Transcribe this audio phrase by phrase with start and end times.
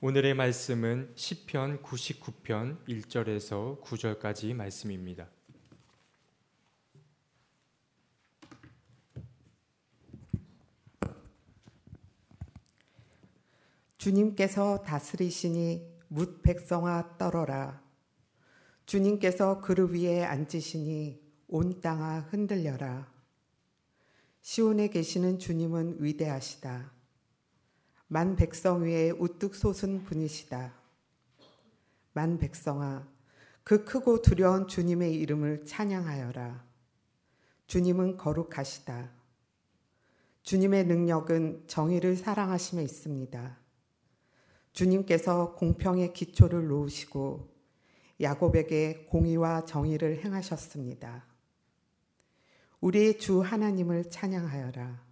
[0.00, 5.26] 오늘의 말씀은 시편 99편 1절에서 9절까지 말씀입니다.
[13.96, 17.82] 주님께서 다스리시니 뭇 백성아 떨어라.
[18.86, 23.12] 주님께서 그릇 위에 앉으시니 온 땅아 흔들려라.
[24.42, 26.97] 시온에 계시는 주님은 위대하시다.
[28.08, 30.72] 만 백성 위에 우뚝 솟은 분이시다.
[32.14, 33.06] 만 백성아,
[33.62, 36.64] 그 크고 두려운 주님의 이름을 찬양하여라.
[37.66, 39.10] 주님은 거룩하시다.
[40.42, 43.58] 주님의 능력은 정의를 사랑하심에 있습니다.
[44.72, 47.46] 주님께서 공평의 기초를 놓으시고
[48.22, 51.26] 야곱에게 공의와 정의를 행하셨습니다.
[52.80, 55.07] 우리의 주 하나님을 찬양하여라.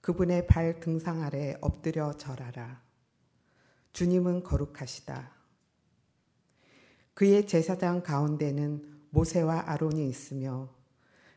[0.00, 2.82] 그분의 발 등상 아래 엎드려 절하라.
[3.92, 5.30] 주님은 거룩하시다.
[7.14, 10.74] 그의 제사장 가운데는 모세와 아론이 있으며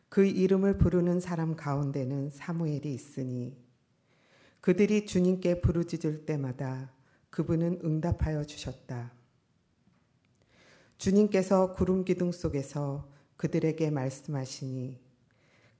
[0.07, 3.57] 그 이름을 부르는 사람 가운데는 사무엘이 있으니
[4.61, 6.93] 그들이 주님께 부르짖을 때마다
[7.31, 9.11] 그분은 응답하여 주셨다.
[10.97, 15.02] 주님께서 구름 기둥 속에서 그들에게 말씀하시니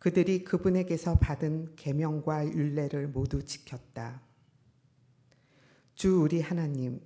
[0.04, 4.20] 그들이 그분에게서 받은 계명과 율례를 모두 지켰다.
[5.96, 7.00] 주 우리 하나님,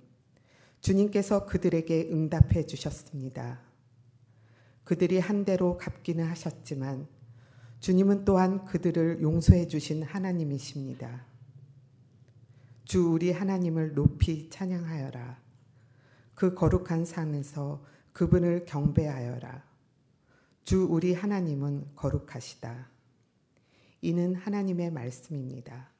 [0.80, 3.60] 주님께서 그들에게 응답해 주셨습니다.
[4.82, 7.06] 그들이 한 대로 갚기는 하셨지만
[7.78, 11.24] 주님은 또한 그들을 용서해 주신 하나님이십니다.
[12.84, 15.40] 주 우리 하나님을 높이 찬양하여라.
[16.34, 17.80] 그 거룩한 산에서
[18.12, 19.67] 그분을 경배하여라.
[20.68, 22.90] 주 우리 하나님은 거룩하시다.
[24.02, 25.90] 이는 하나님의 말씀입니다.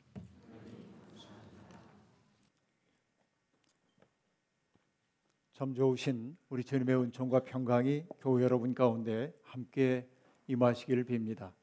[5.55, 10.07] 참 좋으신 우리 주님의 은총과 평강이 교회 여러분 가운데 함께
[10.49, 11.55] 임하시기를 빕니다.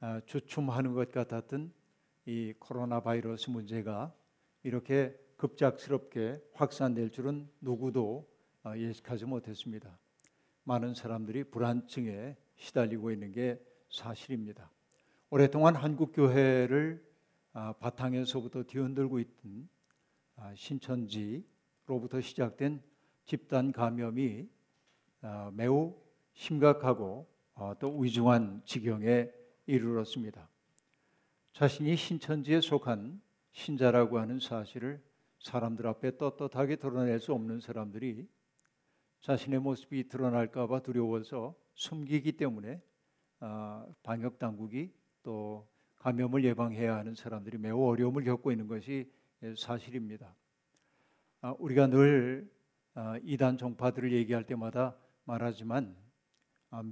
[0.00, 1.74] 아, 주춤하는 것 같았던
[2.24, 4.14] 이 코로나 바이러스 문제가
[4.62, 8.26] 이렇게 급작스럽게 확산될 줄은 누구도
[8.62, 9.98] 아, 예측하지 못했습니다.
[10.64, 13.60] 많은 사람들이 불안증에 시달리고 있는 게
[13.90, 14.70] 사실입니다.
[15.30, 17.04] 오랫동안 한국 교회를
[17.52, 19.68] 아, 바탕에서부터 뒤흔들고 있던
[20.36, 22.82] 아, 신천지로부터 시작된
[23.24, 24.48] 집단 감염이
[25.20, 25.94] 아, 매우
[26.34, 27.28] 심각하고
[27.78, 29.30] 또 위중한 지경에
[29.66, 30.48] 이르렀습니다.
[31.52, 33.20] 자신이 신천지에 속한
[33.52, 35.00] 신자라고 하는 사실을
[35.38, 38.26] 사람들 앞에 떳떳하게 드러낼 수 없는 사람들이
[39.24, 42.82] 자신의 모습이 드러날까봐 두려워서 숨기기 때문에
[43.40, 44.92] 아, 방역 당국이
[45.22, 49.10] 또 감염을 예방해야 하는 사람들이 매우 어려움을 겪고 있는 것이
[49.56, 50.36] 사실입니다.
[51.40, 52.52] 아, 우리가 늘
[52.92, 55.96] 아, 이단 종파들을 얘기할 때마다 말하지만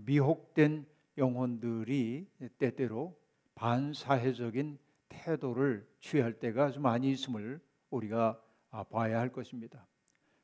[0.07, 0.87] 미혹된
[1.19, 3.15] 영혼들이 때때로
[3.57, 4.79] 반사회적인
[5.11, 7.61] 태도를 취할 때가 아주 많이 있음을
[7.91, 8.43] 우리가
[8.89, 9.87] 봐야 할 것입니다.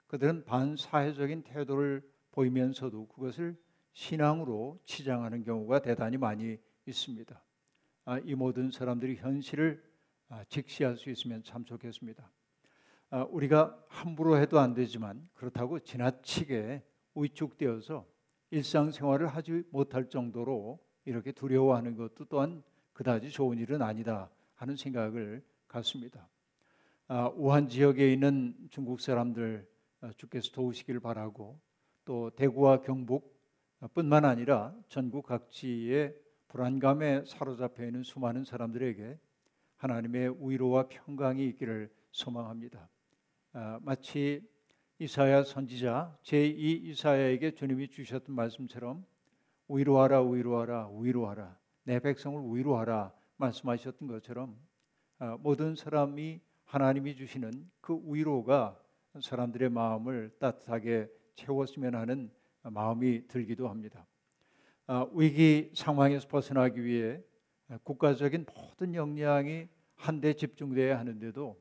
[0.09, 2.03] 그들은 반사회적인 태도를
[2.33, 3.57] 보이면서도 그것을
[3.93, 7.43] 신앙으로 치장하는 경우가 대단히 많이 있습니다.
[8.07, 9.83] 아, 이 모든 사람들이 현실을
[10.31, 12.31] 아, 직시할 수 있으면 참 좋겠습니다.
[13.11, 16.83] 아, 우리가 함부로 해도 안 되지만 그렇다고 지나치게
[17.15, 18.07] 위축되어서
[18.51, 22.63] 일상생활을 하지 못할 정도로 이렇게 두려워하는 것도 또한
[22.95, 26.29] 그다지 좋은 일은 아니다 하는 생각을 갖습니다.
[27.37, 29.78] 우한 지역에 있는 중국 사람들 어,
[30.17, 31.61] 주께서 도우시기를 바라고
[32.05, 36.15] 또 대구와 경북뿐만 아니라 전국 각지의
[36.49, 39.19] 불안감에 사로잡혀 있는 수많은 사람들에게
[39.77, 42.89] 하나님의 위로와 평강이 있기를 소망합니다.
[43.53, 44.43] 아, 마치
[44.99, 49.05] 이사야 선지자 제2 이사야에게 주님이 주셨던 말씀처럼
[49.69, 54.59] 위로하라 위로하라 위로하라 내 백성을 위로하라 말씀하셨던 것처럼
[55.19, 58.81] 아, 모든 사람이 하나님이 주시는 그 위로가
[59.20, 62.31] 사람들의 마음을 따뜻하게 채웠으면 하는
[62.62, 64.06] 마음이 들기도 합니다.
[64.87, 67.22] 아, 위기 상황에서 벗어나기 위해
[67.84, 71.60] 국가적인 모든 역량이 한데 집중돼야 하는데도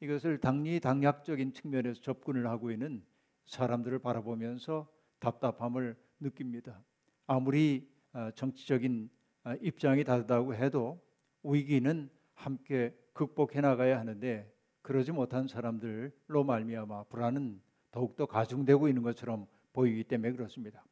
[0.00, 3.04] 이것을 당리 당략적인 측면에서 접근을 하고 있는
[3.46, 4.88] 사람들을 바라보면서
[5.18, 6.82] 답답함을 느낍니다.
[7.26, 9.10] 아무리 아, 정치적인
[9.44, 11.00] 아, 입장이 다르다고 해도
[11.42, 14.52] 위기는 함께 극복해 나가야 하는데
[14.84, 17.58] 그러지 못한 사람들로 말미암아 불안은
[17.90, 20.84] 더욱더 가중되고 있는 것처럼 보이기 때문에 그렇습니다.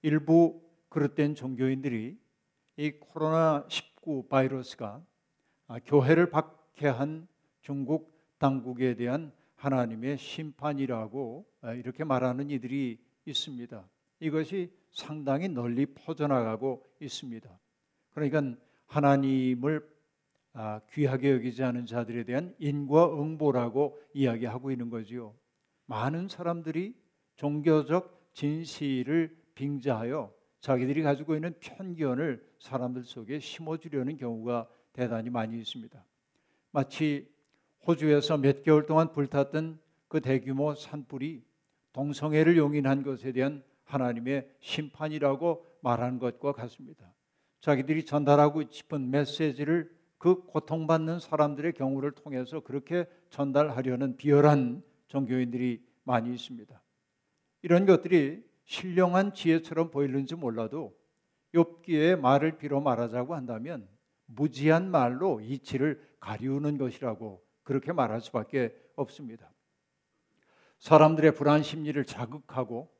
[0.00, 2.18] 일부 그릇된 종교인들이
[2.78, 5.02] 이 코로나 19 바이러스가
[5.84, 7.28] 교회를 박해한
[7.60, 13.86] 중국 당국에 대한 하나님의 심판이라고 아, 이렇게 말하는 이들이 있습니다.
[14.20, 17.58] 이것이 상당히 널리 퍼져나가고 있습니다.
[18.14, 19.95] 그러니까 하나님을
[20.58, 25.34] 아, 귀하게 여기지 않은 자들에 대한 인과응보라고 이야기하고 있는 거지요.
[25.84, 26.94] 많은 사람들이
[27.34, 36.02] 종교적 진실을 빙자하여 자기들이 가지고 있는 편견을 사람들 속에 심어주려는 경우가 대단히 많이 있습니다.
[36.70, 37.30] 마치
[37.86, 41.44] 호주에서 몇 개월 동안 불탔던 그 대규모 산불이
[41.92, 47.12] 동성애를 용인한 것에 대한 하나님의 심판이라고 말하는 것과 같습니다.
[47.60, 56.82] 자기들이 전달하고 싶은 메시지를 그 고통받는 사람들의 경우를 통해서 그렇게 전달하려는 비열한 종교인들이 많이 있습니다.
[57.62, 60.96] 이런 것들이 신령한 지혜처럼 보이는지 몰라도
[61.54, 63.88] 욥기의 말을 빌어 말하자고 한다면
[64.26, 69.50] 무지한 말로 이치를 가리우는 것이라고 그렇게 말할 수밖에 없습니다.
[70.78, 72.90] 사람들의 불안 심리를 자극하고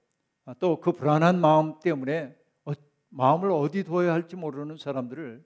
[0.60, 2.72] 또 그 불안한 마음 때문에 어,
[3.08, 5.44] 마음을 어디 둬야 할지 모르는 사람들을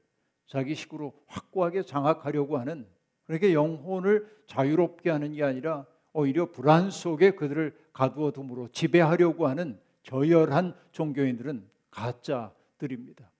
[0.50, 2.84] 자기 식으로 확고하게 장악하려고 하는
[3.24, 10.74] 그렇게 영혼을 자유롭게 하는 게 아니라 오히려 불안 속에 그들을 가두어 둠으로 지배하려고 하는 저열한
[10.90, 13.30] 종교인들은 가짜들입니다.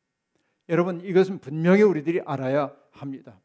[0.69, 3.41] 여러분 이것은 분명히 우리들이 알아야 합니다.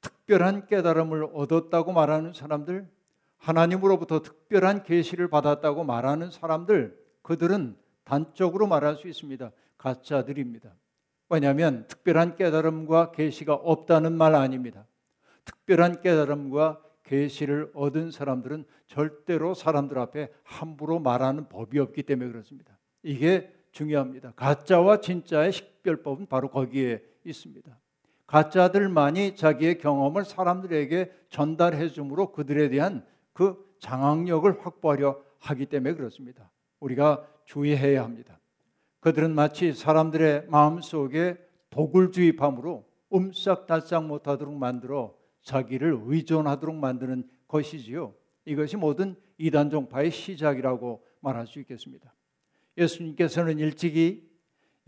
[0.00, 2.88] 특별한 깨달음을 얻었다고 말하는 사람들,
[3.36, 9.52] 하나님으로부터 특별한 계시를 받았다고 말하는 사람들, 그들은 단적으로 말할 수 있습니다.
[9.78, 10.72] 가짜들입니다.
[11.28, 14.86] 왜냐하면 특별한 깨달음과 계시가 없다는 말 아닙니다.
[15.44, 22.78] 특별한 깨달음과 계시를 얻은 사람들은 절대로 사람들 앞에 함부로 말하는 법이 없기 때문에 그렇습니다.
[23.02, 24.32] 이게 중요합니다.
[24.36, 27.76] 가짜와 진짜의 식별법은 바로 거기에 있습니다.
[28.26, 36.50] 가짜들만이 자기의 경험을 사람들에게 전달해 주므로 그들에 대한 그 장악력을 확보하려 하기 때문에 그렇습니다.
[36.80, 38.38] 우리가 주의해야 합니다.
[39.04, 41.36] 그들은 마치 사람들의 마음 속에
[41.68, 48.14] 독을 주입함으로 음싹달싹 못하도록 만들어 자기를 의존하도록 만드는 것이지요.
[48.46, 52.14] 이것이 모든 이단 종파의 시작이라고 말할 수 있겠습니다.
[52.78, 54.26] 예수님께서는 일찍이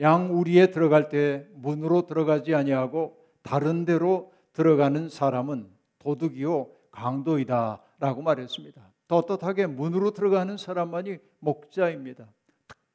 [0.00, 8.80] 양 우리에 들어갈 때 문으로 들어가지 아니하고 다른 데로 들어가는 사람은 도둑이요 강도이다라고 말했습니다.
[9.08, 12.26] 떳떳하게 문으로 들어가는 사람만이 목자입니다.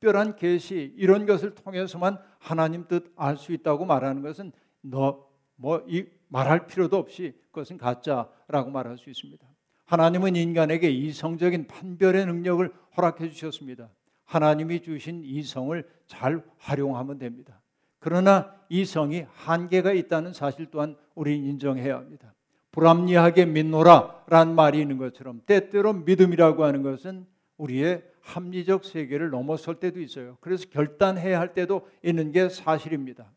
[0.01, 4.51] 특별한 계시 이런 것을 통해서만 하나님 뜻 알 수 있다고 말하는 것은
[4.81, 5.30] 너
[5.62, 9.45] 뭐 이 말할 필요도 없이 그것은 가짜라고 말할 수 있습니다.
[9.86, 13.89] 하나님은 인간에게 이성적인 판별의 능력을 허락해 주셨습니다.
[14.25, 17.62] 하나님이 주신 이성을 잘 활용하면 됩니다.
[18.00, 22.33] 그러나 이성이 한계가 있다는 사실 또한 우리는 인정해야 합니다.
[22.71, 27.27] 불합리하게 믿노라란 말이 있는 것처럼 때때로 믿음이라고 하는 것은
[27.62, 30.38] 우리의 합리적 세계를 넘어설 때도 있어요.
[30.42, 33.31] 그래서 결단해야 할 때도 있는 게 사실입니다.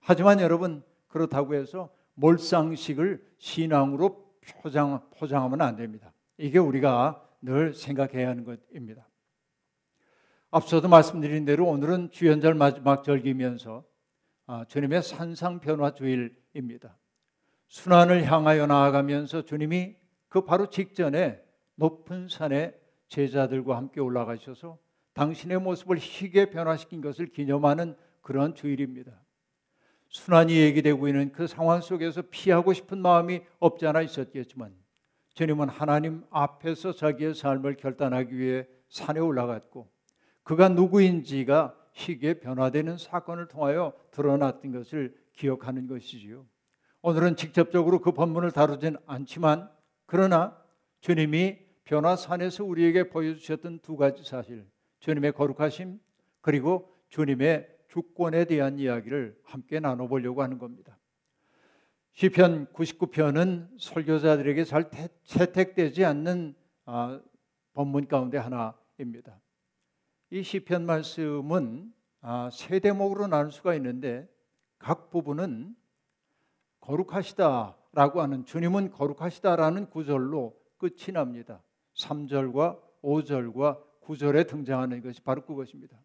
[0.00, 4.32] 하지만 여러분 그렇다고 해서 몰상식을 신앙으로
[4.62, 6.12] 포장, 포장하면 안 됩니다.
[6.38, 9.08] 이게 우리가 늘 생각해야 하는 것입니다.
[10.50, 13.84] 앞서도 말씀드린 대로 오늘은 주연절 마지막 절기면서
[14.46, 16.96] 아, 주님의 산상 변화 주일입니다.
[17.66, 19.96] 순환을 향하여 나아가면서 주님이
[20.28, 21.42] 그 바로 직전에
[21.74, 24.78] 높은 산에 제자들과 함께 올라가셔서
[25.14, 29.12] 당신의 모습을 희게 변화시킨 것을 기념하는 그런 주일입니다.
[30.08, 34.74] 순환이 얘기되고 있는 그 상황 속에서 피하고 싶은 마음이 없지 않아 있었겠지만
[35.34, 39.88] 주님은 하나님 앞에서 자기의 삶을 결단하기 위해 산에 올라갔고
[40.44, 46.46] 그가 누구인지가 희게 변화되는 사건을 통하여 드러났던 것을 기억하는 것이지요.
[47.02, 49.68] 오늘은 직접적으로 그 본문을 다루진 않지만
[50.06, 50.56] 그러나
[51.00, 54.66] 주님이 변화산에서 우리에게 보여주셨던 두 가지 사실,
[55.00, 56.00] 주님의 거룩하심
[56.40, 60.98] 그리고 주님의 주권에 대한 이야기를 함께 나눠보려고 하는 겁니다.
[62.12, 64.88] 시편 99편은 설교자들에게 잘
[65.24, 66.54] 채택되지 않는
[66.86, 67.20] 아,
[67.72, 69.40] 본문 가운데 하나입니다.
[70.30, 74.28] 이 시편 말씀은 아, 세 대목으로 나눌 수가 있는데
[74.78, 75.76] 각 부분은
[76.80, 81.62] 거룩하시다라고 하는 주님은 거룩하시다라는 구절로 끝이 납니다.
[82.04, 85.98] 3절과 5절과 9절에 등장하는 것이 바로 그것입니다.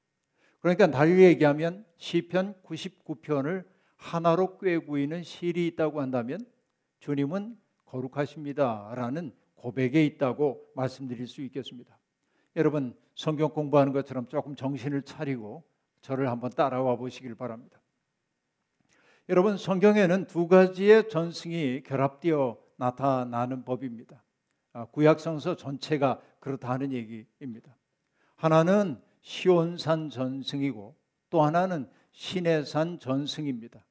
[0.62, 3.66] 그러니까 달리 얘기하면 시편 99편을
[3.98, 6.40] 하나로 꿰고 있는 실이 있다고 한다면
[7.00, 11.98] 주님은 거룩하십니다라는 고백에 있다고 말씀드릴 수 있겠습니다.
[12.56, 15.64] 여러분 성경 공부하는 것처럼 조금 정신을 차리고
[16.02, 17.82] 저를 한번 따라와 보시길 바랍니다.
[19.28, 24.24] 여러분 성경에는 두 가지의 전승이 결합되어 나타나는 법입니다.
[24.74, 27.76] 아, 구약성서 전체가 그렇다는 얘기입니다.
[28.36, 30.96] 하나는 시온산 전승이고
[31.30, 33.86] 또 하나는 시내산 전승입니다.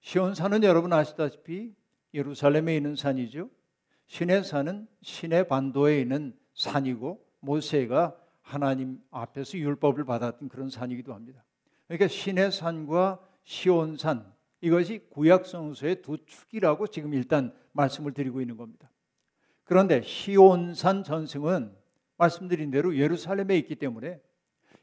[0.00, 1.74] 시온산은 여러분 아시다시피
[2.14, 3.50] 예루살렘에 있는 산이죠.
[4.06, 11.44] 시내산은 시내 반도에 있는 산이고 모세가 하나님 앞에서 율법을 받았던 그런 산이기도 합니다.
[11.86, 18.90] 그러니까 시내산과 시온산 이것이 구약 성서의 두 축이라고 지금 일단 말씀을 드리고 있는 겁니다.
[19.68, 21.76] 그런데 시온산 전승은
[22.16, 24.18] 말씀드린 대로 예루살렘에 있기 때문에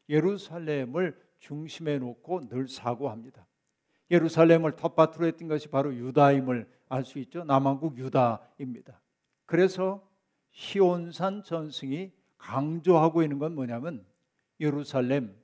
[0.07, 3.47] 예루살렘을 중심에 놓고 늘 사고합니다.
[4.11, 7.43] 예루살렘을 텃밭으로 했던 것이 바로 유다임을 알 수 있죠.
[7.45, 9.01] 남한국 유다입니다.
[9.47, 10.07] 그래서
[10.51, 14.05] 시온산 전승이 강조하고 있는 건 뭐냐면
[14.59, 15.35] 예루살렘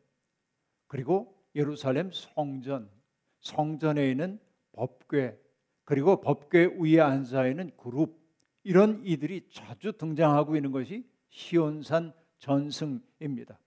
[0.86, 2.92] 그리고 예루살렘 성전,
[3.40, 4.40] 성전에 있는
[4.74, 5.36] 법궤
[5.84, 8.21] 그리고 법궤 위에 앉아 있는 그룹
[8.64, 13.60] 이런 이들이 자주 등장하고 있는 것이 시온산 전승입니다.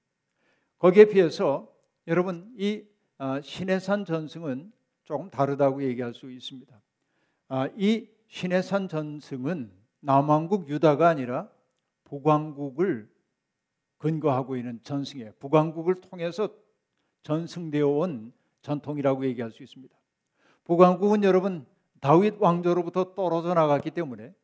[0.79, 1.73] 거기에 비해서
[2.07, 2.85] 여러분 이
[3.17, 4.73] 아, 신해산 전승은
[5.05, 6.81] 조금 다르다고 얘기할 수 있습니다.
[7.49, 9.71] 아, 이 신해산 전승은
[10.01, 11.49] 남왕국 유다가 아니라
[12.05, 13.09] 북왕국을
[13.99, 15.33] 근거하고 있는 전승이에요.
[15.39, 16.49] 북왕국을 통해서
[17.23, 18.33] 전승되어 온
[18.63, 19.95] 전통이라고 얘기할 수 있습니다.
[20.65, 21.67] 북왕국은 여러분
[22.01, 24.35] 다윗 왕조로부터 떨어져 나갔기 때문에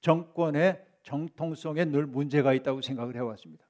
[0.00, 3.64] 정권의 정통성에 늘 문제가 있다고 생각을 해왔습니다.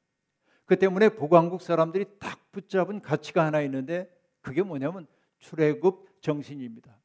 [0.65, 4.09] 그 때문에 북왕국 사람들이 딱 붙잡은 가치가 하나 있는데
[4.41, 5.07] 그게 뭐냐면
[5.39, 6.97] 출애굽 정신입니다.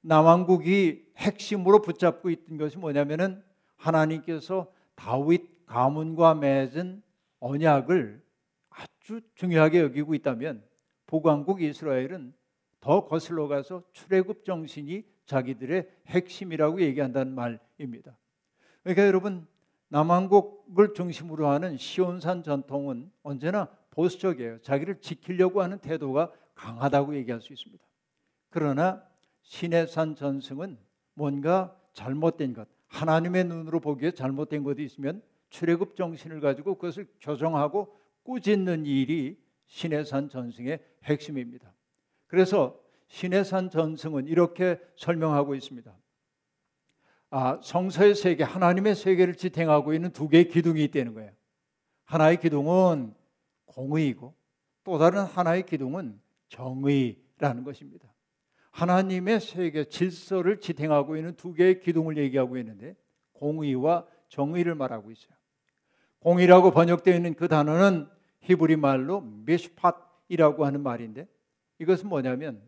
[0.00, 3.42] 남왕국이 핵심으로 붙잡고 있던 것이 뭐냐면은
[3.76, 7.02] 하나님께서 다윗 가문과 맺은
[7.40, 8.22] 언약을
[8.70, 10.64] 아주 중요하게 여기고 있다면
[11.06, 12.34] 북왕국 이스라엘은
[12.80, 18.16] 더 거슬러 가서 출애굽 정신이 자기들의 핵심이라고 얘기한다는 말입니다.
[18.84, 19.46] 그러니까 여러분
[19.88, 24.60] 남한국을 중심으로 하는 시온산 전통은 언제나 보수적이에요.
[24.60, 27.82] 자기를 지키려고 하는 태도가 강하다고 얘기할 수 있습니다.
[28.50, 29.02] 그러나
[29.42, 30.78] 신해산 전승은
[31.14, 38.86] 뭔가 잘못된 것, 하나님의 눈으로 보기에 잘못된 것이 있으면 출애굽 정신을 가지고 그것을 교정하고 꾸짖는
[38.86, 41.72] 일이 신해산 전승의 핵심입니다.
[42.26, 45.94] 그래서 신해산 전승은 이렇게 설명하고 있습니다.
[47.36, 51.32] 아, 성서의 세계, 하나님의 세계를 지탱하고 있는 두 개의 기둥이 있다는 거예요.
[52.04, 53.12] 하나의 기둥은
[53.64, 54.32] 공의이고
[54.84, 58.06] 또 다른 하나의 기둥은 정의라는 것입니다.
[58.70, 62.94] 하나님의 세계 질서를 지탱하고 있는 두 개의 기둥을 얘기하고 있는데
[63.32, 65.34] 공의와 정의를 말하고 있어요.
[66.20, 68.08] 공의라고 번역되어 있는 그 단어는
[68.42, 71.26] 히브리 말로 미슈팟이라고 하는 말인데
[71.80, 72.62] 이것은 뭐냐면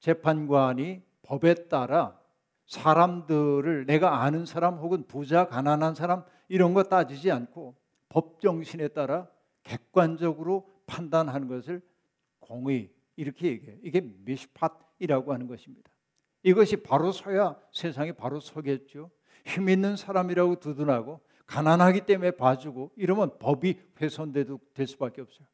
[0.00, 2.23] 재판관이 법에 따라
[2.66, 7.74] 사람들을 내가 아는 사람 혹은 부자 가난한 사람 이런 거 따지지 않고
[8.08, 9.28] 법 정신에 따라
[9.62, 11.82] 객관적으로 판단하는 것을
[12.40, 13.78] 공의 이렇게 얘기해요.
[13.82, 15.90] 이게 미시팟이라고 하는 것입니다.
[16.42, 19.10] 이것이 바로 서야 세상이 바로 서겠죠.
[19.46, 25.46] 힘 있는 사람이라고 두둔하고 가난하기 때문에 봐주고 이러면 법이 훼손돼도 될 수밖에 없어요.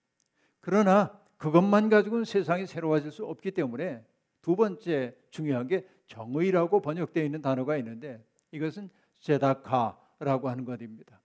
[0.61, 4.05] 그러나 그것만 가지고는 세상이 새로워질 수 없기 때문에
[4.43, 8.91] 두 번째 중요한 게 정의라고 번역되어 있는 단어가 있는데 이것은
[9.21, 11.21] 제다카라고 하는 것입니다.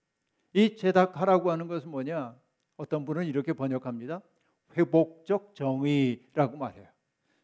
[0.52, 2.34] 이 제다카라고 하는 것은 뭐냐?
[2.76, 4.22] 어떤 분은 이렇게 번역합니다.
[4.76, 6.86] 회복적 정의라고 말해요.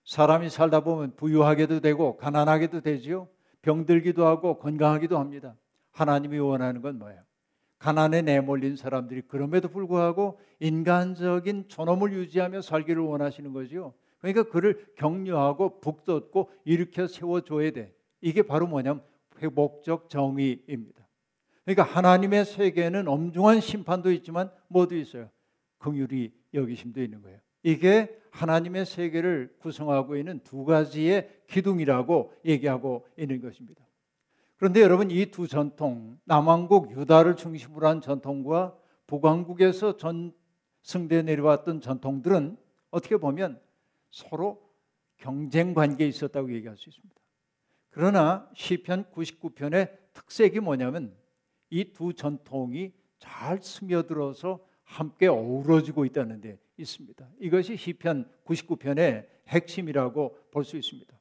[0.04, 3.28] 사람이 살다 보면 부유하게도 되고 가난하게도 되지요.
[3.62, 5.54] 병들기도 하고 건강하기도 합니다.
[5.90, 7.20] 하나님이 원하는 건 뭐예요?
[7.78, 13.94] 가난에 내몰린 사람들이 그럼에도 불구하고 인간적인 존엄을 유지하며 살기를 원하시는 거지요.
[14.22, 17.94] 그러니까 그를 격려하고 북돋고 일으켜 세워줘야 돼.
[18.20, 19.02] 이게 바로 뭐냐면
[19.38, 21.06] 회복적 정의입니다.
[21.64, 25.28] 그러니까 하나님의 세계는 엄중한 심판도 있지만 뭐도 있어요?
[25.78, 27.38] 긍휼이 여기심도 있는 거예요.
[27.64, 33.84] 이게 하나님의 세계를 구성하고 있는 두 가지의 기둥이라고 얘기하고 있는 것입니다.
[34.56, 38.76] 그런데 여러분 이 두 전통 남왕국 유다를 중심으로 한 전통과
[39.08, 42.56] 북왕국에서 전승대 내려왔던 전통들은
[42.90, 43.60] 어떻게 보면
[44.12, 44.62] 서로
[45.16, 47.20] 경쟁 관계에 있었다고 얘기할 수 있습니다.
[47.90, 51.16] 그러나 시편 99편의 특색이 뭐냐면
[51.70, 57.28] 이 두 전통이 잘 스며들어서 함께 어우러지고 있다는 데 있습니다.
[57.40, 61.18] 이것이 시편 99편의 핵심이라고 볼 수 있습니다.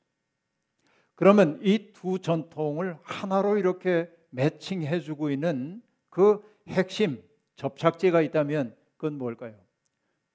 [1.16, 7.22] 그러면 이 두 전통을 하나로 이렇게 매칭해 주고 있는 그 핵심
[7.56, 9.56] 접착제가 있다면 그건 뭘까요?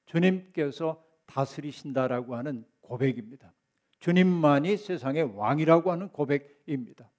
[0.06, 3.52] 주님께서 다스리신다라고 하는 고백입니다.
[3.98, 7.10] 주님만이 세상의 왕이라고 하는 고백입니다.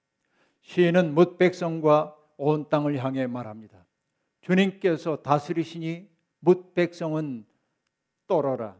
[0.62, 3.84] 시인은 뭇 백성과 온 땅을 향해 말합니다.
[4.40, 6.08] 주님께서 다스리시니
[6.40, 7.44] 뭇 백성은
[8.26, 8.76] 떨어라.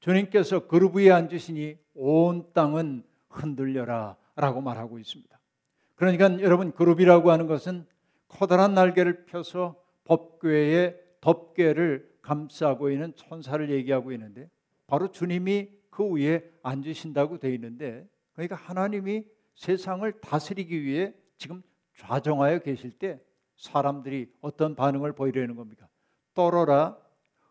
[0.00, 5.38] 주님께서 그룹 위에 앉으시니 온 땅은 흔들려라 라고 말하고 있습니다.
[5.96, 7.86] 그러니까 여러분 그룹이라고 하는 것은
[8.28, 14.48] 커다란 날개를 펴서 법궤의 덮개를 감싸고 있는 천사를 얘기하고 있는데
[14.88, 21.62] 바로 주님이 그 위에 앉으신다고 되어 있는데 그러니까 하나님이 세상을 다스리기 위해 지금
[21.96, 23.20] 좌정하여 계실 때
[23.56, 25.88] 사람들이 어떤 반응을 보이려는 겁니까?
[26.34, 26.96] 떨어라,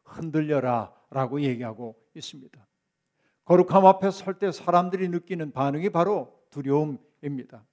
[0.04, 2.68] 흔들려라 라고 얘기하고 있습니다.
[3.46, 7.66] 거룩함 앞에 설 때 사람들이 느끼는 반응이 바로 두려움입니다.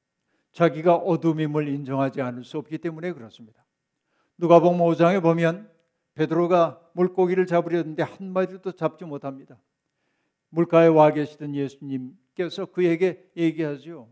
[0.53, 3.65] 자기가 어둠임을 인정하지 않을 수 없기 때문에 그렇습니다.
[4.39, 5.71] 누가복음 5장에 보면
[6.15, 9.61] 베드로가 물고기를 잡으려는데 한 마리도 잡지 못합니다.
[10.51, 14.09] 물가에 와 계시던 예수님께서 그에게 얘기하죠.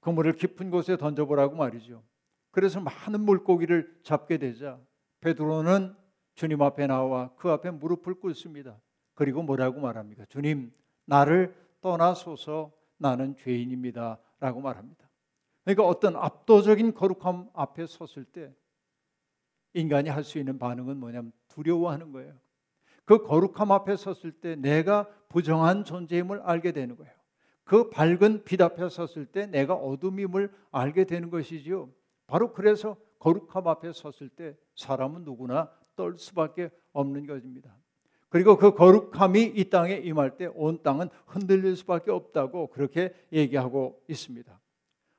[0.00, 2.02] 그물을 깊은 곳에 던져보라고 말이죠.
[2.50, 4.80] 그래서 많은 물고기를 잡게 되자
[5.20, 5.94] 베드로는
[6.34, 8.80] 주님 앞에 나와 그 앞에 무릎을 꿇습니다.
[9.14, 10.24] 그리고 뭐라고 말합니까?
[10.26, 10.72] 주님,
[11.04, 14.18] 나를 떠나소서 나는 죄인입니다.
[14.40, 15.08] 라고 말합니다.
[15.64, 18.52] 그러니까 어떤 압도적인 거룩함 앞에 섰을 때
[19.74, 22.34] 인간이 할 수 있는 반응은 뭐냐면 두려워하는 거예요.
[23.04, 27.12] 그 거룩함 앞에 섰을 때 내가 부정한 존재임을 알게 되는 거예요.
[27.64, 31.90] 그 밝은 빛 앞에 섰을 때 내가 어둠임을 알게 되는 것이지요.
[32.26, 37.74] 바로 그래서 거룩함 앞에 섰을 때 사람은 누구나 떨 수밖에 없는 것입니다.
[38.28, 44.58] 그리고 그 거룩함이 이 땅에 임할 때 온 땅은 흔들릴 수밖에 없다고 그렇게 얘기하고 있습니다.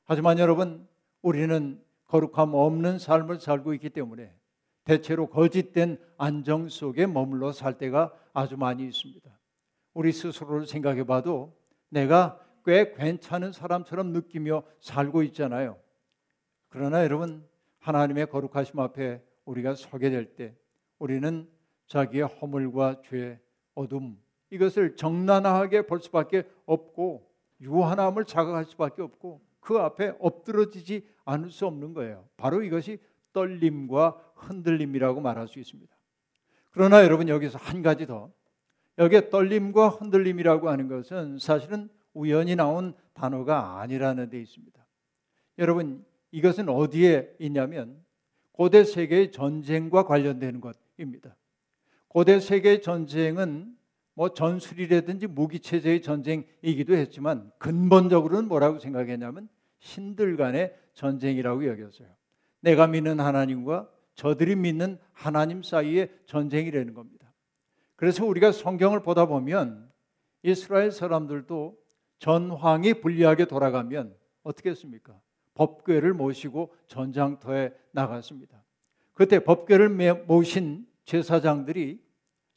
[0.06, 0.88] 하지만 여러분,
[1.22, 4.34] 우리는 거룩함 없는 삶을 살고 있기 때문에
[4.84, 9.30] 대체로 거짓된 안정 속에 머물러 살 때가 아주 많이 있습니다.
[9.94, 11.56] 우리 스스로를 생각해 봐도
[11.90, 15.78] 내가 꽤 괜찮은 사람처럼 느끼며 살고 있잖아요.
[16.70, 17.48] 그러나 여러분,
[17.80, 20.56] 하나님의 거룩하심 앞에 우리가 서게 될 때
[21.00, 21.50] 우리는
[21.88, 23.40] 자기의 허물과 죄,
[23.76, 24.18] 어둠
[24.50, 27.30] 이것을 정난하게 볼 수밖에 없고
[27.60, 32.28] 유한함을 자각할 수밖에 없고 그 앞에 엎드러지지 않을 수 없는 거예요.
[32.38, 33.00] 바로 이것이
[33.34, 35.94] 떨림과 흔들림이라고 말할 수 있습니다.
[36.72, 38.32] 그러나 여러분 여기서 한 가지 더
[38.98, 44.86] 여기에 떨림과 흔들림이라고 하는 것은 사실은 우연히 나온 단어가 아니라는 데 있습니다.
[45.60, 48.04] 여러분 이것은 어디에 있냐면
[48.52, 51.36] 고대 세계의 전쟁과 관련되는 것입니다.
[52.08, 53.76] 고대 세계 전쟁은
[54.14, 62.08] 뭐 전술이라든지 무기 체제의 전쟁이기도 했지만 근본적으로는 뭐라고 생각했냐면 신들 간의 전쟁이라고 여겼어요.
[62.62, 67.32] 내가 믿는 하나님과 저들이 믿는 하나님 사이의 전쟁이라는 겁니다.
[67.96, 69.92] 그래서 우리가 성경을 보다 보면
[70.44, 71.78] 이스라엘 사람들도
[72.20, 75.20] 전황이 불리하게 돌아가면 어떻게 했습니까?
[75.56, 78.64] 법궤를 모시고 전장터에 나갔습니다.
[79.14, 79.90] 그때 법궤를
[80.26, 82.02] 모신 제사장들이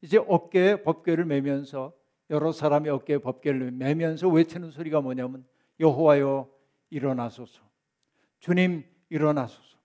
[0.03, 1.92] 이제 어깨에 법궤를 매면서
[2.31, 5.45] 여러 사람이 어깨에 법궤를 매면서 외치는 소리가 뭐냐면
[5.79, 6.49] 여호와여
[6.90, 7.62] 일어나소서.
[8.40, 9.76] 주님 일어나소서.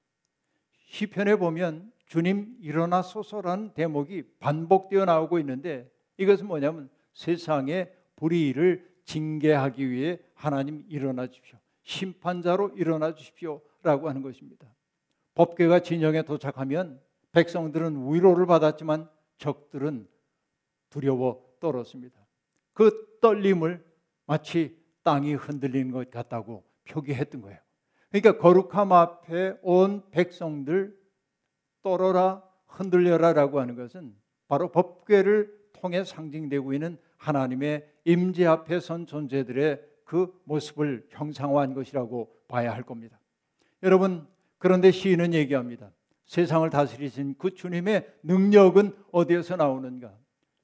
[0.92, 10.84] 시편에 보면 주님 일어나소서라는 대목이 반복되어 나오고 있는데 이것은 뭐냐면 세상의 불의를 징계하기 위해 하나님
[10.90, 11.58] 일어나 주십시오.
[11.84, 14.68] 심판자로 일어나 주십시오라고 하는 것입니다.
[15.34, 17.00] 법궤가 진영에 도착하면
[17.32, 20.10] 백성들은 위로를 받았지만 적들은
[20.90, 22.20] 두려워 떨었습니다.
[22.74, 23.82] 그 떨림을
[24.26, 27.60] 마치 땅이 흔들리는 것 같다고 표기했던 거예요.
[28.12, 30.96] 그러니까 거룩함 앞에 온 백성들
[31.82, 34.14] 떨어라 흔들려라라고 하는 것은
[34.48, 42.74] 바로 법궤를 통해 상징되고 있는 하나님의 임재 앞에 선 존재들의 그 모습을 형상화한 것이라고 봐야
[42.74, 43.20] 할 겁니다.
[43.82, 45.92] 여러분 그런데 시인은 얘기합니다.
[46.26, 50.14] 세상을 다스리신 그 주님의 능력은 어디에서 나오는가?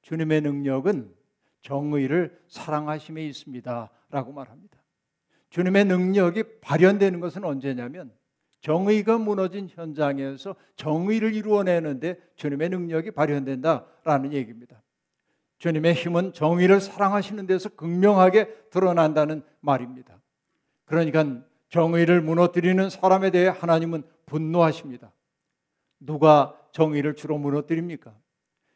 [0.02, 1.14] 주님의 능력은
[1.62, 4.77] 정의를 사랑하심에 있습니다라고 말합니다.
[5.50, 8.12] 주님의 능력이 발현되는 것은 언제냐면
[8.60, 14.82] 정의가 무너진 현장에서 정의를 이루어내는데 주님의 능력이 발현된다라는 얘기입니다.
[15.58, 20.20] 주님의 힘은 정의를 사랑하시는 데서 극명하게 드러난다는 말입니다.
[20.84, 25.12] 그러니까 정의를 무너뜨리는 사람에 대해 하나님은 분노하십니다.
[26.00, 28.14] 누가 정의를 주로 무너뜨립니까?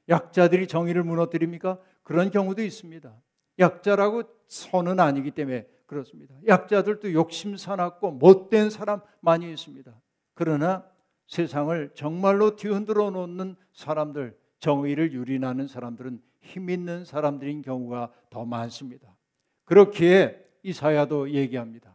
[0.09, 1.79] 약자들이 정의를 무너뜨립니까?
[2.03, 3.15] 그런 경우도 있습니다.
[3.59, 6.35] 약자라고 선은 아니기 때문에 그렇습니다.
[6.49, 9.93] 약자들도 욕심 사납고 못된 사람 많이 있습니다.
[10.33, 10.85] 그러나
[11.27, 19.15] 세상을 정말로 뒤흔들어 놓는 사람들, 정의를 유린하는 사람들은 힘 있는 사람들인 경우가 더 많습니다.
[19.65, 21.95] 그렇기에 이사야도 얘기합니다.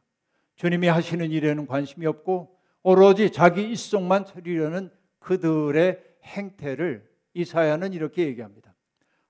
[0.57, 8.75] 주님이 하시는 일에는 관심이 없고 오로지 자기 입속만 차리려는 그들의 행태를 이사야는 이렇게 얘기합니다.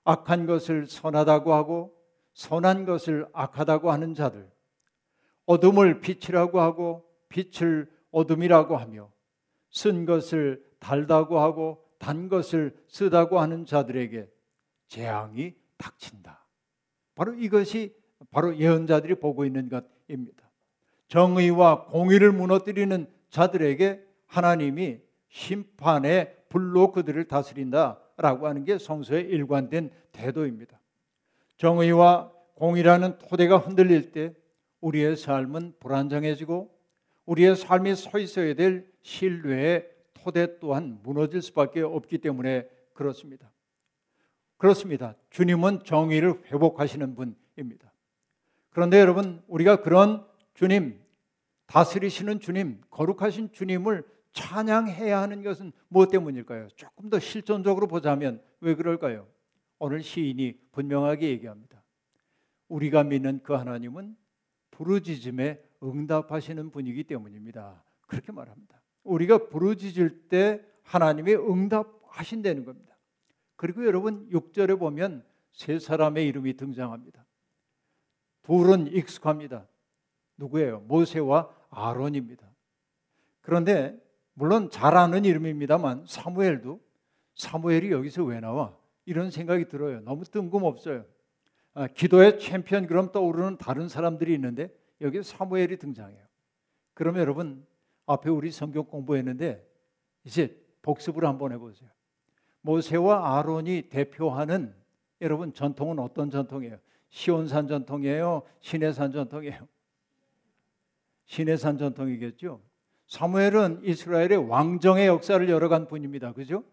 [0.04, 1.94] 악한 것을 선하다고 하고
[2.34, 4.48] 선한 것을 악하다고 하는 자들,
[5.48, 9.10] 어둠을 빛이라고 하고 빛을 어둠이라고 하며
[9.70, 14.28] 쓴 것을 달다고 하고 단 것을 쓰다고 하는 자들에게
[14.88, 16.44] 재앙이 닥친다.
[17.14, 17.96] 바로 이것이
[18.30, 20.50] 바로 예언자들이 보고 있는 것입니다.
[21.08, 30.78] 정의와 공의를 무너뜨리는 자들에게 하나님이 심판의 불로 그들을 다스린다라고 하는 게 성서의 일관된 태도입니다.
[31.56, 34.34] 정의와 공의라는 토대가 흔들릴 때
[34.80, 36.74] 우리의 삶은 불안정해지고
[37.26, 43.50] 우리의 삶이 서 있어야 될 신뢰의 토대 또한 무너질 수밖에 없기 때문에 그렇습니다.
[44.56, 45.14] 그렇습니다.
[45.30, 47.92] 주님은 정의를 회복하시는 분입니다.
[48.70, 51.00] 그런데 여러분, 우리가 그런 주님,
[51.66, 56.68] 다스리시는 주님, 거룩하신 주님을 찬양해야 하는 것은 무엇 때문일까요?
[56.76, 59.26] 조금 더 실존적으로 보자면 왜 그럴까요?
[59.78, 61.82] 오늘 시인이 분명하게 얘기합니다.
[62.68, 64.16] 우리가 믿는 그 하나님은
[64.78, 67.82] 부르짖음에 응답하시는 분이기 때문입니다.
[68.06, 68.80] 그렇게 말합니다.
[69.02, 72.96] 우리가 부르짖을 때 하나님이 응답하신다는 겁니다.
[73.56, 77.26] 그리고 여러분 6절에 보면 세 사람의 이름이 등장합니다.
[78.44, 79.66] 둘은 익숙합니다.
[80.36, 80.80] 누구예요?
[80.86, 82.48] 모세와 아론입니다.
[83.40, 83.98] 그런데
[84.34, 86.80] 물론 잘 아는 이름입니다만 사무엘도
[87.34, 88.76] 사무엘이 여기서 왜 나와?
[89.06, 90.00] 이런 생각이 들어요.
[90.02, 91.04] 너무 뜬금없어요.
[91.78, 94.68] 아, 기도의 챔피언 그럼 떠오르는 다른 사람들이 있는데
[95.00, 96.26] 여기 사무엘이 등장해요.
[96.92, 97.64] 그러면 여러분
[98.04, 99.64] 앞에 우리 성경 공부했는데
[100.24, 101.88] 이제 복습을 한번 해보세요.
[102.62, 104.74] 모세와 아론이 대표하는
[105.20, 106.78] 여러분 전통은 어떤 전통이에요?
[107.10, 108.42] 시온산 전통이에요?
[108.58, 109.68] 시내산 전통이에요?
[111.26, 112.60] 시내산 전통이겠죠.
[113.06, 116.32] 사무엘은 이스라엘의 왕정의 역사를 열어간 분입니다.
[116.32, 116.64] 그죠?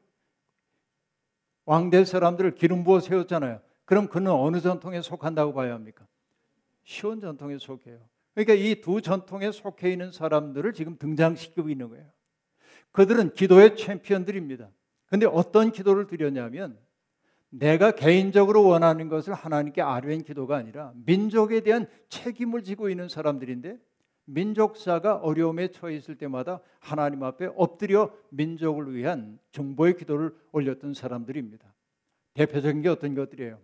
[1.65, 3.61] 왕 될 사람들을 기름 부어 세웠잖아요.
[3.85, 6.05] 그럼 그는 어느 전통에 속한다고 봐야 합니까?
[6.83, 7.99] 시온 전통에 속해요.
[8.33, 12.05] 그러니까 이 두 전통에 속해 있는 사람들을 지금 등장시키고 있는 거예요.
[12.91, 14.69] 그들은 기도의 챔피언들입니다.
[15.07, 16.77] 근데 어떤 기도를 드렸냐면
[17.49, 23.79] 내가 개인적으로 원하는 것을 하나님께 아뢰는 기도가 아니라 민족에 대한 책임을 지고 있는 사람들인데
[24.25, 31.73] 민족사가 어려움에 처해 있을 때마다 하나님 앞에 엎드려 민족을 위한 정보의 기도를 올렸던 사람들입니다.
[32.33, 33.59] 대표적인 게 어떤 것들이에요?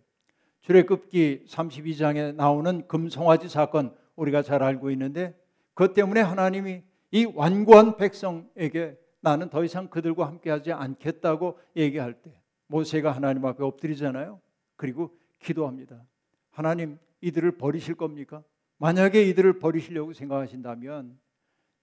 [0.61, 5.39] 출애굽기 32장에 나오는 금송아지 사건 우리가 잘 알고 있는데
[5.73, 12.31] 그것 때문에 하나님이 이 완고한 백성에게 나는 더 이상 그들과 함께하지 않겠다고 얘기할 때
[12.67, 14.39] 모세가 하나님 앞에 엎드리잖아요.
[14.75, 16.03] 그리고 기도합니다.
[16.49, 18.43] 하나님 이들을 버리실 겁니까?
[18.77, 21.19] 만약에 이들을 버리시려고 생각하신다면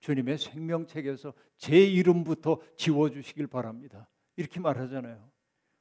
[0.00, 4.08] 주님의 생명책에서 제 이름부터 지워 주시길 바랍니다.
[4.36, 5.28] 이렇게 말하잖아요.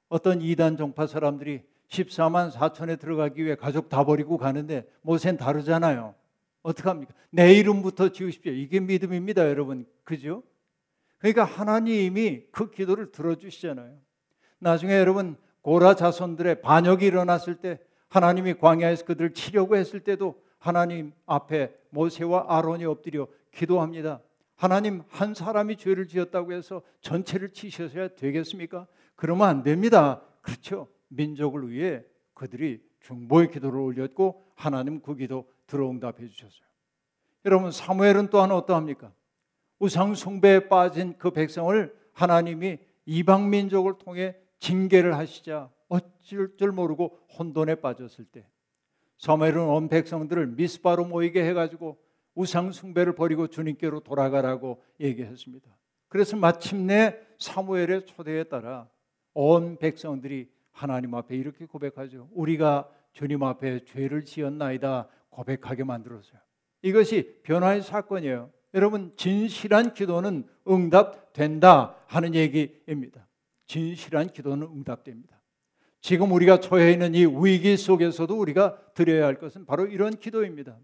[0.10, 6.15] 어떤 이단 종파 사람들이 14만 4천에 들어가기 위해 가족 다 버리고 가는데 모세는 다르잖아요.
[6.63, 7.13] 어떡합니까?
[7.30, 8.52] 내 이름부터 지우십시오.
[8.52, 9.86] 이게 믿음입니다, 여러분.
[10.04, 10.43] 그죠?
[11.19, 13.97] 그러니까 하나님이 그 기도를 들어주시잖아요.
[14.60, 21.73] 나중에 여러분 고라 자손들의 반역이 일어났을 때 하나님이 광야에서 그들을 치려고 했을 때도 하나님 앞에
[21.89, 24.21] 모세와 아론이 엎드려 기도합니다.
[24.56, 28.88] 하나님 한 사람이 죄를 지었다고 해서 전체를 치셔야 되겠습니까?
[29.15, 30.21] 그러면 안 됩니다.
[30.41, 30.88] 그렇죠.
[31.10, 36.67] 민족을 위해 그들이 중보의 기도를 올렸고 하나님 그 기도 들어응답해 주셨어요.
[37.46, 39.13] 여러분 사무엘은 또한 어떠합니까?
[39.80, 47.76] 우상 숭배에 빠진 그 백성을 하나님이 이방 민족을 통해 징계를 하시자 어쩔 줄 모르고 혼돈에
[47.76, 48.48] 빠졌을 때
[49.17, 51.98] 사무엘은 온 백성들을 미스바로 모이게 해가지고
[52.36, 55.76] 우상 숭배를 버리고 주님께로 돌아가라고 얘기했습니다.
[56.08, 58.89] 그래서 마침내 사무엘의 초대에 따라
[59.34, 62.30] 온 백성들이 하나님 앞에 이렇게 고백하죠.
[62.34, 66.40] 우리가 주님 앞에 죄를 지었나이다 고백하게 만들었어요.
[66.84, 68.52] 이것이 변화의 사건이에요.
[68.76, 73.28] 여러분 진실한 기도는 응답된다 하는 얘기입니다.
[73.66, 75.42] 진실한 기도는 응답됩니다.
[76.00, 80.78] 지금 우리가 처해 있는 이 위기 속에서도 우리가 드려야 할 것은 바로 이런 기도입니다.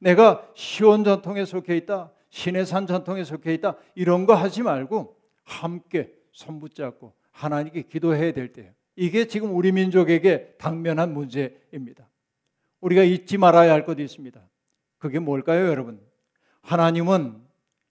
[0.00, 6.58] 내가 시온 전통에 속해 있다, 신해산 전통에 속해 있다 이런 거 하지 말고 함께 손
[6.58, 8.72] 붙잡고 하나님께 기도해야 될 때예요.
[8.96, 12.08] 이게 지금 우리 민족에게 당면한 문제입니다.
[12.80, 14.40] 우리가 잊지 말아야 할 것이 있습니다.
[14.98, 16.00] 그게 뭘까요, 여러분?
[16.62, 17.42] 하나님은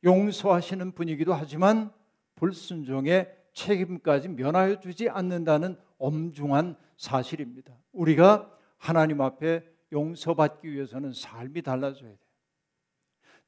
[0.03, 1.91] 용서하시는 분이기도 하지만
[2.35, 7.73] 불순종의 책임까지 면하여 주지 않는다는 엄중한 사실입니다.
[7.93, 12.17] 우리가 하나님 앞에 용서받기 위해서는 삶이 달라져야 돼요.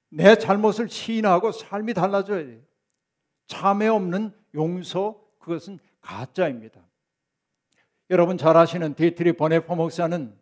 [0.10, 2.62] 내 잘못을 시인하고 삶이 달라져야 돼요.
[3.48, 6.87] 참회 없는 용서 그것은 가짜입니다.
[8.10, 10.34] 여러분 잘 아시는 디트리히 본회퍼 목사는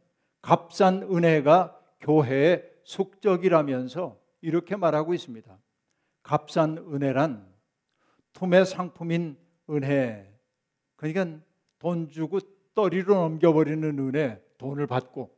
[0.41, 5.57] 값싼 은혜가 교회의 숙적이라면서 이렇게 말하고 있습니다.
[6.21, 7.51] 값싼 은혜란
[8.33, 9.37] 투매 상품인
[9.71, 10.31] 은혜.
[10.95, 11.39] 그러니까
[11.79, 12.39] 돈 주고
[12.75, 15.35] 떨이로 넘겨버리는 은혜, 돈을 받고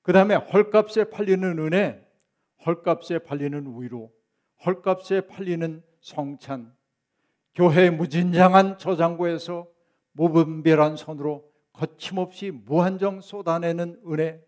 [0.00, 2.02] 그 다음에 헐값에 팔리는 은혜,
[2.64, 4.10] 헐값에 팔리는 위로,
[4.64, 6.74] 헐값에 팔리는 성찬,
[7.54, 9.66] 교회 무진장한 저장고에서
[10.12, 14.44] 무분별한 손으로 거침없이 무한정 쏟아내는 은혜,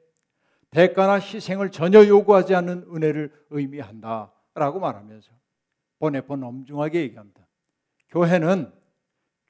[0.70, 5.30] 대가나 희생을 전혀 요구하지 않는 은혜를 의미한다 라고 말하면서
[5.98, 7.46] 보내번 엄중하게 얘기합니다.
[8.08, 8.72] 교회는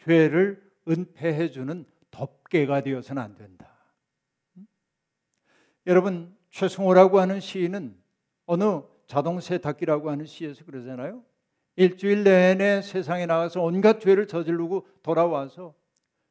[0.05, 3.73] 죄를 은폐해 주는 덮개가 되어서는 안 된다.
[5.87, 7.97] 여러분 최승호라고 하는 시인은
[8.47, 11.25] 어느 자동 세탁기라고 하는 시에서 그러잖아요.
[11.77, 15.75] 일주일 내내 세상에 나가서 온갖 죄를 저지르고 돌아와서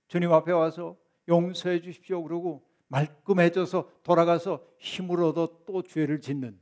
[0.08, 0.98] 주님 앞에 와서
[1.32, 6.60] 용서해 주십시오 그러고 말끔해져서 돌아가서 힘을 얻어 또 죄를 짓는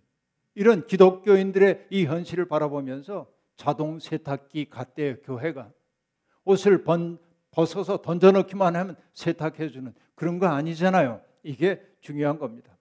[0.54, 3.28] 이런 기독교인들의 이 현실을 바라보면서
[3.58, 5.72] 자동 세탁기 같대요 교회가
[6.46, 7.18] 옷을 번,
[7.52, 11.22] 벗어서 던져넣기만 하면 세탁해주는 그런 거 아니잖아요.
[11.44, 12.78] 이게 중요한 겁니다.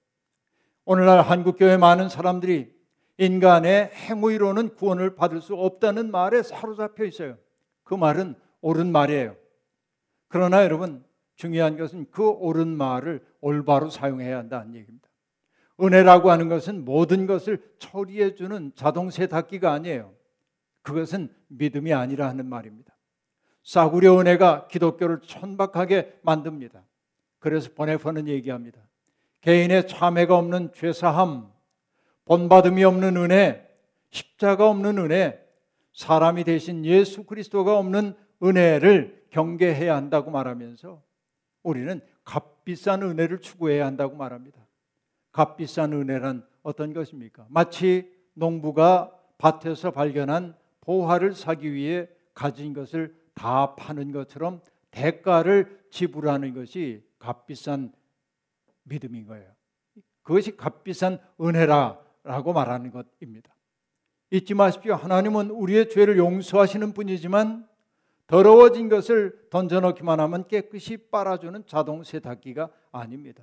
[0.84, 2.72] 오늘날 한국교회 많은 사람들이
[3.18, 7.36] 인간의 행위로는 구원을 받을 수 없다는 말에 사로잡혀 있어요.
[7.82, 9.36] 그 말은 옳은 말이에요.
[10.28, 11.04] 그러나 여러분
[11.38, 15.08] 중요한 것은 그 옳은 말을 올바로 사용해야 한다는 얘기입니다.
[15.80, 20.12] 은혜라고 하는 것은 모든 것을 처리해 주는 자동 세탁기가 아니에요.
[20.82, 22.92] 그것은 믿음이 아니라 하는 말입니다.
[23.62, 26.84] 싸구려 은혜가 기독교를 천박하게 만듭니다.
[27.38, 28.80] 그래서 보네퍼는 얘기합니다.
[29.40, 31.52] 개인의 참회가 없는 죄사함,
[32.24, 33.64] 본받음이 없는 은혜,
[34.10, 35.40] 십자가 없는 은혜,
[35.92, 41.06] 사람이 대신 예수 그리스도가 없는 은혜를 경계해야 한다고 말하면서
[41.62, 44.66] 우리는 값비싼 은혜를 추구해야 한다고 말합니다.
[45.32, 47.46] 값비싼 은혜란 어떤 것입니까?
[47.50, 57.04] 마치 농부가 밭에서 발견한 보화를 사기 위해 가진 것을 다 파는 것처럼 대가를 지불하는 것이
[57.18, 57.92] 값비싼
[58.84, 59.52] 믿음인 거예요.
[60.22, 63.54] 그것이 값비싼 은혜라라고 말하는 것입니다.
[64.30, 64.94] 잊지 마십시오.
[64.94, 67.67] 하나님은 우리의 죄를 용서하시는 분이지만
[68.28, 73.42] 더러워진 것을 던져넣기만 하면 깨끗이 빨아주는 자동 세탁기가 아닙니다.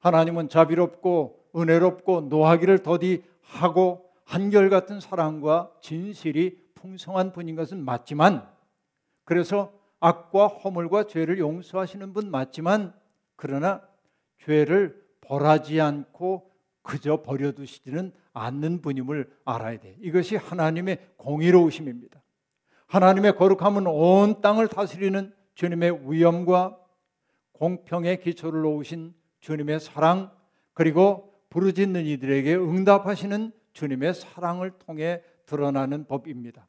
[0.00, 8.46] 하나님은 자비롭고 은혜롭고 노하기를 더디하고 한결같은 사랑과 진실이 풍성한 분인 것은 맞지만
[9.24, 12.92] 그래서 악과 허물과 죄를 용서하시는 분 맞지만
[13.36, 13.80] 그러나
[14.38, 16.50] 죄를 벌하지 않고
[16.82, 19.96] 그저 버려두시지는 않는 분임을 알아야 돼.
[20.00, 22.23] 이것이 하나님의 공의로우심입니다.
[22.94, 26.78] 하나님의 거룩함은 온 땅을 다스리는 주님의 위엄과
[27.50, 30.30] 공평의 기초를 놓으신 주님의 사랑
[30.74, 36.68] 그리고 부르짖는 이들에게 응답하시는 주님의 사랑을 통해 드러나는 법입니다.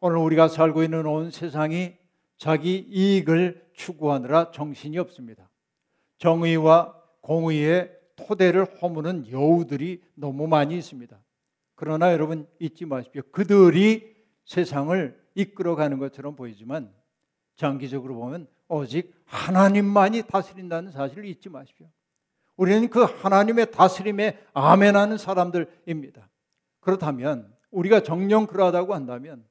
[0.00, 1.94] 오늘 우리가 살고 있는 온 세상이
[2.36, 5.48] 자기 이익을 추구하느라 정신이 없습니다.
[6.18, 11.16] 정의와 공의의 토대를 허무는 여우들이 너무 많이 있습니다.
[11.76, 13.22] 그러나 여러분 잊지 마십시오.
[13.30, 16.92] 그들이 세상을 이끌어가는 것처럼 보이지만
[17.56, 21.88] 장기적으로 보면 오직 하나님만이 다스린다는 사실을 잊지 마십시오.
[22.56, 26.28] 우리는 그 하나님의 다스림에 아멘하는 사람들입니다.
[26.80, 29.44] 그렇다면 우리가 정령 그러하다고 한다면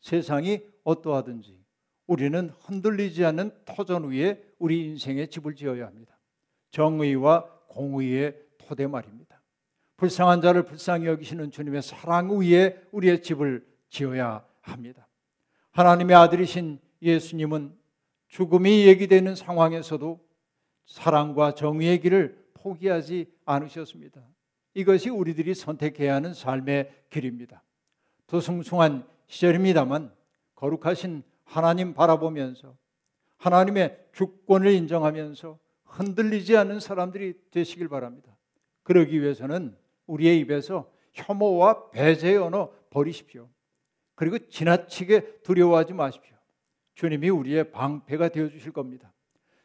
[0.00, 1.64] 세상이 어떠하든지
[2.06, 6.16] 우리는 흔들리지 않는 터전 위에 우리 인생의 집을 지어야 합니다.
[6.70, 9.40] 정의와 공의의 토대 말입니다.
[9.96, 15.08] 불쌍한 자를 불쌍히 여기시는 주님의 사랑 위에 우리의 집을 지어야 합니다.
[15.74, 17.76] 하나님의 아들이신 예수님은
[18.28, 20.24] 죽음이 얘기되는 상황에서도
[20.86, 24.22] 사랑과 정의의 길을 포기하지 않으셨습니다.
[24.74, 27.64] 이것이 우리들이 선택해야 하는 삶의 길입니다.
[28.28, 30.12] 도숭숭한 시절입니다만
[30.54, 32.76] 거룩하신 하나님 바라보면서
[33.38, 38.36] 하나님의 주권을 인정하면서 흔들리지 않는 사람들이 되시길 바랍니다.
[38.84, 43.48] 그러기 위해서는 우리의 입에서 혐오와 배제의 언어 버리십시오.
[44.14, 46.36] 그리고 지나치게 두려워하지 마십시오.
[46.94, 49.12] 주님이 우리의 방패가 되어 주실 겁니다.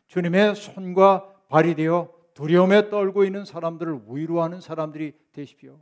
[0.07, 5.79] 주님의 손과 발이 되어 두려움에 떨고 있는 사람들을 위로하는 사람들이 되십시오.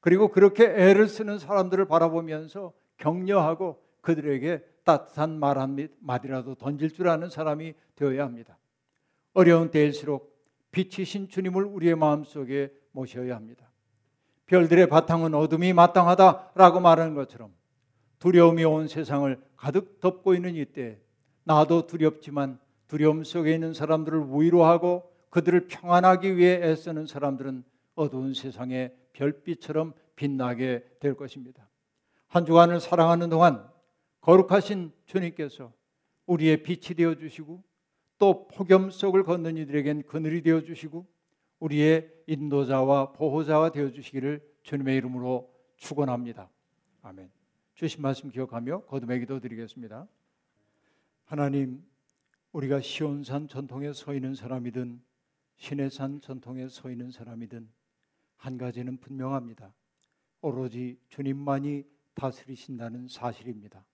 [0.00, 7.74] 그리고 그렇게 애를 쓰는 사람들을 바라보면서 격려하고 그들에게 따뜻한 말 한마디라도 던질 줄 아는 사람이
[7.96, 8.56] 되어야 합니다.
[9.34, 10.34] 어려운 때일수록
[10.70, 13.68] 빛이신 주님을 우리의 마음속에 모셔야 합니다.
[14.46, 17.52] 별들의 바탕은 어둠이 마땅하다라고 말하는 것처럼
[18.18, 20.98] 두려움이 온 세상을 가득 덮고 있는 이때
[21.44, 29.92] 나도 두렵지만 두려움 속에 있는 사람들을 위로하고 그들을 평안하기 위해 애쓰는 사람들은 어두운 세상의 별빛처럼
[30.14, 31.68] 빛나게 될 것입니다.
[32.28, 33.68] 한 주간을 사랑하는 동안
[34.20, 35.72] 거룩하신 주님께서
[36.26, 37.62] 우리의 빛이 되어 주시고
[38.18, 41.06] 또 폭염 속을 걷는 이들에겐 그늘이 되어 주시고
[41.60, 46.48] 우리의 인도자와 보호자가 되어 주시기를 주님의 이름으로 축원합니다.
[47.02, 47.35] 아멘.
[47.76, 50.08] 주신 말씀 기억하며 거듭의 기도 드리겠습니다.
[51.26, 51.84] 하나님,
[52.52, 55.02] 우리가 시온산 전통에 서 있는 사람이든
[55.58, 57.68] 시내산 전통에 서 있는 사람이든
[58.38, 59.74] 한 가지는 분명합니다.
[60.40, 61.84] 오로지 주님만이
[62.14, 63.84] 다스리신다는 사실입니다.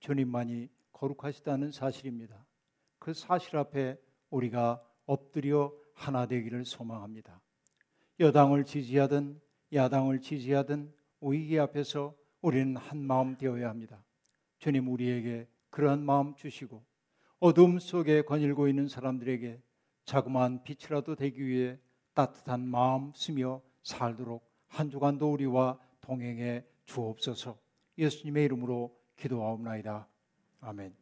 [0.00, 2.44] 주님만이 거룩하시다는 사실입니다.
[2.98, 3.96] 그 사실 앞에
[4.30, 7.40] 우리가 엎드려 하나 되기를 소망합니다.
[8.18, 9.40] 여당을 지지하든
[9.72, 14.02] 야당을 지지하든 위기 앞에서 우리는 한 마음 되어야 합니다.
[14.58, 16.82] 주님 우리에게 그러한 마음 주시고
[17.38, 19.60] 어둠 속에 거닐고 있는 사람들에게
[20.04, 21.78] 자그마한 빛이라도 되기 위해
[22.14, 27.58] 따뜻한 마음 쓰며 살도록 한 주간도 우리와 동행해 주옵소서.
[27.98, 30.08] 예수님의 이름으로 기도하옵나이다.
[30.60, 30.99] 아멘.